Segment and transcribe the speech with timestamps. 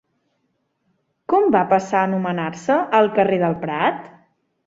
[1.33, 4.09] Com va passar a anomenar-se el carrer del Prat?